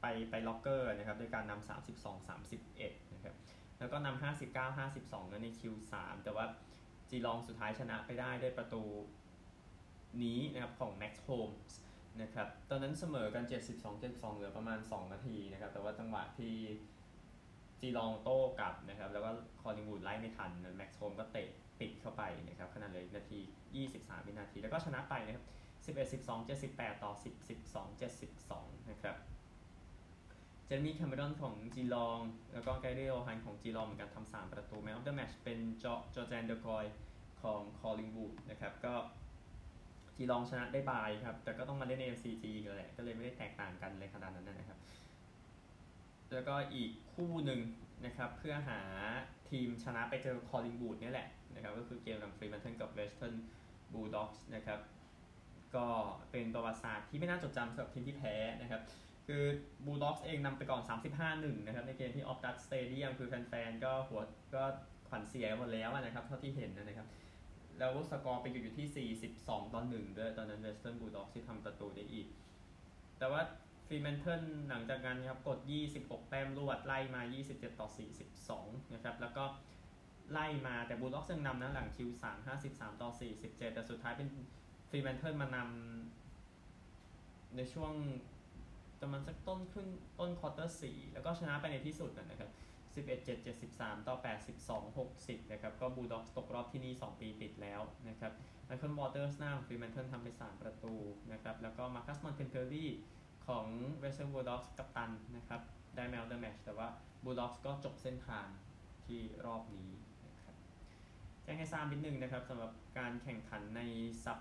[0.00, 1.68] ไปไปล็อกเกอร์นะครับด้วยการนำ
[2.36, 3.34] 32-31 นะครับ
[3.78, 4.22] แล้วก็นำ
[4.54, 5.92] 59 52ใน Q3
[6.24, 6.44] แต่ว่า
[7.10, 8.82] จีลองสุดท้ายชนะไปได้ด้วยประตู
[10.22, 11.72] นี้นะครับของ Max Holmes
[12.22, 16.54] นะครับ ตอนนั้นเสมอกัน 72 72เหลือประมาณ 2 นาทีนะครับ แต่ว่าจังหวะที่
[17.80, 19.30] จีลองโต้กลับนะครับ แล้วก็
[19.62, 21.48] คอลลิงวูดไล่ไม่ทันแม็กซ์โฮมก็เตะ
[21.80, 23.40] ปิดเข้าไปนะครับขนาดเลยนาที
[23.82, 25.44] 23 วินาที แล้วก็ชนะไปนะครับ
[25.84, 28.00] 11 12 78 ต่อ 10 12
[28.48, 29.16] 72 นะครับ
[30.66, 32.18] เจมี่ แคเมรอนของจีลอง
[32.54, 36.84] แล้วก็ไกเรโอฮันของจีลองเหมือนกันทำสามประตู man of the match เป็นจอจอร์แดนเดอกอย
[37.42, 38.94] ของคอลลิงวูดนะครับ ก็
[40.16, 44.23] จีลองชนะได้ bye ครับ แต่ก็ต้องมาเล่น AFCG กันแหละ ก็เลยไม่ได้แตกต่างกันเลยขนาดนั้นนะครับ
[46.34, 47.60] แล้วก็อีกคู่หนึ่ง
[48.06, 48.80] นะครับเพื่อหา
[49.50, 53.34] ทีมชนะไปเจอคอลลิงวูดนี่แหละนะครับก็คือเกมของฟรีแมนเทิลกับเวสเทิร์น
[53.92, 54.80] บูลด็อกส์นะครับ
[55.76, 55.86] ก็
[56.30, 58.82] เป็นประวัติศาสตร์ที่ไม่น่าจดจำสำหรับทีมที่แพ้นะครับ
[59.26, 59.42] คือ
[59.84, 60.82] บูลด็อกส์เองนำไปก่อน
[61.24, 64.22] 35-1 นะครับในเกมที่ออปตัสสเตเดียมคือแฟนๆก็หัว
[64.54, 64.64] ก็
[65.08, 67.08] ขวัญเสียหมดแล้วนะครับเท่าที่เห็นนะครับ
[67.78, 72.26] แล้วสกอร์ไปอยู่อยู่ที่ 42 ต่อ1ด้วยตอนนั้นเวสเทิร์นบูลด็อกส์ที่ทำประตูได้อีก
[73.18, 73.40] แต่ว่า
[73.86, 75.58] ฟรีแมนเทิลหลังจากนั้นครับกด
[75.94, 77.88] 26 แต้มรวดไล่มา 27 ต่อ
[78.40, 79.44] 42 นะครับ แล้วก็
[80.32, 82.24] ไล่มาแต่บูลด็อกส์ยังนำนะหลัง Q3
[82.62, 84.28] 53 ต่อ 47 แต่สุดท้ายเป็น
[84.88, 87.92] ฟรีแมนเทิลมานำในช่วง
[89.00, 89.88] ประมาณสักต้นครึ่ง
[90.20, 92.50] ต้นควอเตอร์4แล้วก็ชนะไปในที่สุดนะครับ
[92.94, 94.16] 11 7 73 ต่อ
[94.80, 98.32] 82 60 นะครับ ก็บูลด็อกตกรอบที่นี่ 2 ปีติดแล้วนะครับ
[98.66, 100.94] ไมเคิลวอเตอร์สหน้าฟรีแมนเทิลทำไป 3 ประตู
[101.32, 102.90] นะครับ แล้วก็มาร์คัสบอนเทมเปลลี
[103.46, 103.66] ของ
[104.00, 105.60] เวสเทิร์นบูลด็อกส์กัปตันนะครับ
[105.96, 106.88] ได้ man of the match แต่ว่า
[107.24, 108.46] บูลด็อกส์ก็จบเส้นทาง
[109.04, 109.90] ที่รอบนี้
[110.26, 110.54] นะครับ
[111.42, 113.82] แจ้งให้ทราบนิดนึงนะครับสำหรับการแข่งขันใน
[114.26, 114.40] สัป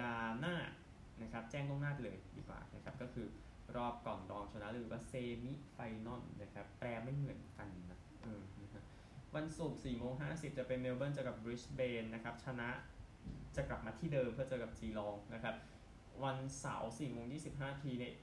[0.00, 0.56] ดาห์หน้า
[1.22, 3.26] นะครับ แจ้งล่วงหน้าเลยดีกว่านะครับ ก็คือ
[3.76, 7.98] รอบก่อนรองชนะหรือว่า semi-final นะครับ แปลไม่เหมือนกันนะ
[9.36, 12.68] วันศุกร์4โมง50จะเป็นเมลเบิร์นเจอกับบริสเบนนะครับ ชนะ
[13.56, 15.54] จะกลับมาที่เดิมเพื่อเจอกับจีลองนะครับ
[16.24, 18.14] วันเสาร์4โมง25ทีเนี่ย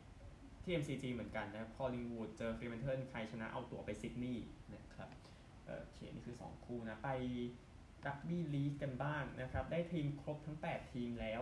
[0.64, 5.10] ที่ MCG เหมือนกันนะครับคอลลิงวูดเจอฟรีแมนเทิลใครชนะเอาตั๋วไปซิดนีย์นะครับ
[5.66, 7.10] โอเคนี่คือ 2 คู่นะ ไป
[8.08, 11.42] รักบี้ลีกกันบ้างนะครับ ได้ทีมครบทั้ง 8 ทีมแล้ว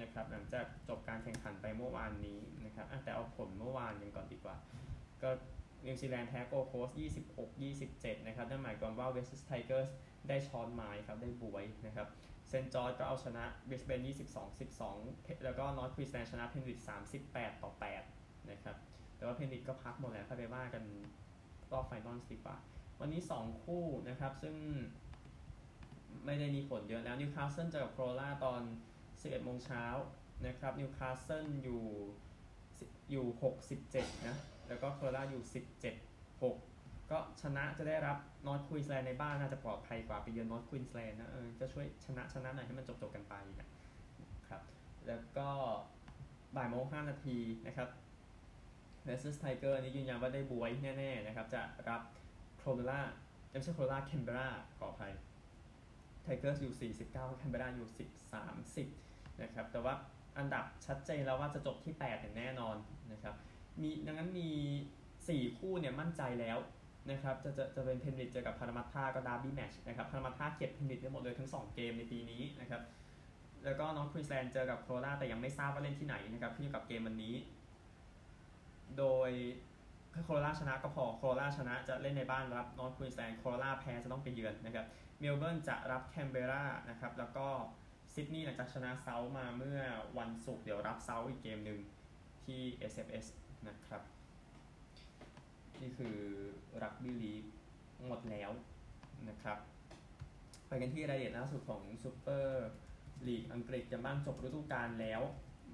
[0.00, 4.56] นะครับหลังจากจบการแข่งขันไปเมื่อวานนี้นะครับแต่เอาผลเมื่อวานกันก่อนดีกว่า
[5.22, 5.30] ก็
[5.86, 6.90] นิวซีแลนด์แพ้โกลด์โคสต์
[7.28, 7.48] 26
[7.82, 9.88] 27 นะครับนั่นหมายความว่าเวสต์ไทเกอร์ส
[10.28, 12.08] ได้ช้อนไม้ครับ ได้บ๊วยนะครับ
[12.48, 16.78] เซนต์จอร์จก็เอาชนะบริสเบน22 12 แล้วก็นอร์ทควีนส์แลนด์ชนะเพนริธ
[17.22, 17.70] 38 ต่อ
[18.10, 18.76] 8 นะครับ
[19.16, 20.84] แต่ว่าเพนริธก็พักหมดแล้วค่อยไปว่ากัน
[21.72, 22.56] รอบ final ดีกว่า
[23.00, 24.54] วันนี้ 2 คู่นะครับ ซึ่ง
[26.24, 28.62] ไม่ได้มีผลเยอะแล้วนิวคาสเซิลเจอกับโครนัลลาตอน
[29.02, 29.84] 11 โมงเช้า
[30.46, 31.84] นะครับนิวคาสเซิลอยู่
[33.10, 33.26] อยู่
[33.76, 34.36] 67 นะ
[34.68, 35.42] แล้วก็โครนัลล่าอยู่
[35.92, 36.65] 17 6
[37.10, 43.68] ก็ชนะจะได้รับนอร์ทควีนสแลนด์ในบ้านน่าจะปลอดภัยกว่าไปเยือนนอร์ทควีนสแลนด์นะเออจะช่วยชนะชนะหน่อยให้มันจบจบกันไปนะ
[44.48, 44.62] ครับ
[45.06, 45.48] แล้วก็
[46.56, 47.88] บ่ายโมง5นาทีนะครับ
[49.04, 52.02] เวสต์ไทเกอร์นี่ยืนยันว่าได้บ๊วยแน่ๆนะครับ จะรับ
[52.58, 53.00] โครนัลล่า
[53.50, 55.12] ไม่ใช่โครนัลล่าแคนเบราขออภัย
[56.22, 57.88] ไทเกอร์อยู่ 49แคนเบราอยู่
[58.76, 59.94] 13 10นะครับ แต่ว่า
[60.38, 62.76] อันดับชัดเจนแล้วว่าจะจบที่8อย่างแน่นอน
[63.12, 63.34] นะครับ
[63.80, 64.50] มีดังนั้นมี
[65.04, 66.58] 4 คู่เนี่ยมั่นใจแล้ว
[67.10, 72.82] นะครับจะจะจะเป็นเพนริธเจอกับพารามัตท่าก็ derby match นะครับพารามัตท่าเก็บเพนริธได้หมดเลยทั้ง 2 เกมในปีนี้นะครับ
[73.64, 77.34] แล้วก็นอร์ทควีนสแลนด์เจอกับโครนัลล่าแต่ยังไม่ทราบว่าเล่นที่ไหนนะครับขึ้นอยู่กับเกมวันนี้
[78.98, 79.30] โดย
[80.12, 84.86] ถ้าโครนัลล่าชนะก็พอโครนัลล่าชนะจะเล่นในบ้านรับนอร์ทควีนสแลนด์โครนัลล่าแพ้จะต้องไปเยือนนะครับ
[85.20, 87.46] เมลเบิร์นจะรับแคนเบรานะครับแล้วก็
[88.14, 89.80] ซิดนีย์หลังจากชนะเซาท์มาเมื่อ
[90.18, 91.78] วันศุกร์เดี๋ยวรับเซาท์อีกเกมหนึ่ง
[92.44, 92.60] ที่
[92.92, 93.26] SFS
[93.68, 94.02] นะครับ
[95.82, 96.16] นี่คือ
[96.82, 97.34] รักบี้ลี
[98.06, 98.50] หมดแล้ว
[99.28, 99.58] นะครับ
[100.66, 102.66] ไปกันที่รายละเอียดล่าสุดของซูเปอร์
[103.26, 105.22] ลีกอังกฤษกันบ้างจบฤดูกาลแล้ว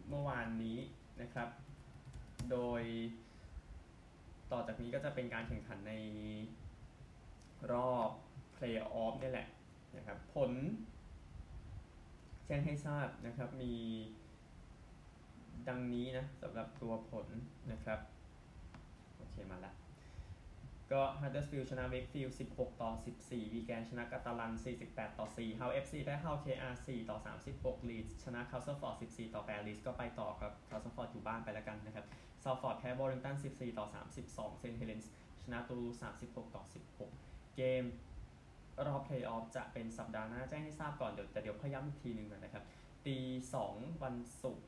[0.09, 0.79] เมื่อวานนี้
[1.21, 1.49] นะครับ
[2.51, 2.83] โดย
[4.53, 5.95] ต่อจากนี้ก็จะเป็นการแข่งขันใน
[7.73, 8.11] รอบ
[8.53, 9.49] เพลย์ออฟนี่แหละ
[9.97, 10.53] นะครับ ผล
[12.47, 13.75] แจ้งให้ทราบนะครับ มี
[15.69, 17.27] ดังนี้นะสำหรับตัวผล
[17.73, 17.99] นะครับ
[19.17, 19.82] โอเค มาละ
[20.93, 22.91] ก็ Huddersfield ชนะ Wakefield 16 ต่อ
[23.23, 24.53] 14 วีแกนชนะกาตาลัน
[24.87, 27.19] 48 ต่อ4 Hull FC แพ้ Hull KR 4ต่อ
[27.53, 32.07] 36 Leeds ชนะ Castleford 14 ต่อ8 Leeds ก็ไปต่อครับ Castleford อยู่บ้านไปแล้วกันนะครับ
[32.43, 33.87] Salford แพ้ Warrington 14 ต่อ
[34.25, 35.07] 32 St Helens
[35.43, 35.91] ชนะตูลู
[36.23, 36.63] 36 ต่อ
[37.09, 37.85] 16 เกม
[38.87, 42.65] รอบ Playoff จะเป็นสัปดาห์หน้าแจ้งให้ทราบก่อนเดี๋ยวแต่เดี๋ยวพยย้ำอีกทีหนึ่งนะครับ
[43.07, 43.17] ตี
[43.61, 44.67] 2วันศุกร์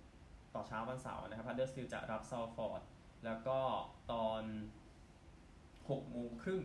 [0.55, 2.83] ต่อเช้าวันเสาร์นะครับ Huddersfield จะรับ Salford
[3.25, 3.59] แล้วก็
[4.13, 4.43] ตอน
[5.89, 6.63] 6โมงครึ่ง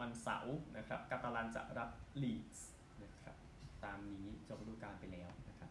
[0.00, 1.90] วันเสาร์นะครับกาตาลันจะรับ
[2.22, 2.68] ลีดส์
[3.02, 3.34] นะครับ
[3.84, 5.70] ตามนี้จบฤดูกาลไปแล้วนะครับ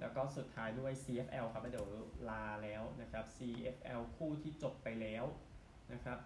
[0.00, 1.88] แล้วก็สุดท้ายด้วย CFL ครับเดี๋ยว
[2.30, 5.24] ลาแล้วนะครับ CFL คู่ที่จบไปแล้ว
[5.92, 6.18] นะครับ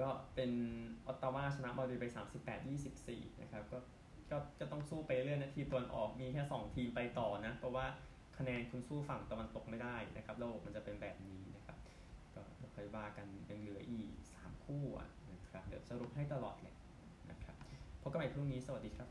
[0.00, 0.50] ก็เป็น
[1.06, 2.06] ออตตาวาชนะบอลดีไป
[2.72, 3.78] 38-24 นะครับก็
[4.30, 7.86] ก็ก็ต้องสู้ไปเรื่อยนะทีตะวันออกมีแค่ 2 ทีมไปต่อนะ เพราะว่า
[8.38, 11.57] คะแนนคุณสู้ฝั่งตะวันตกไม่ได้นะครับระบบมันจะเป็นแบบนี้นะ
[12.78, 14.84] ค่อยว่ากันยังเหลืออีก 3 คู่
[15.32, 16.74] นะครับ เดี๋ยวสรุปให้ตลอดเลย
[17.30, 17.54] นะครับ
[18.02, 19.08] พบกันใหม่พรุ่งนี้สวัสดีครับ